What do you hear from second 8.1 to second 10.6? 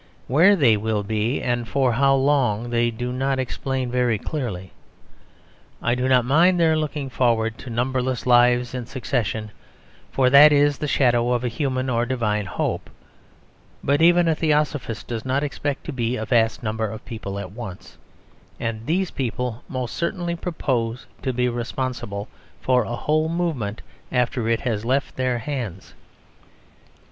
lives in succession; for that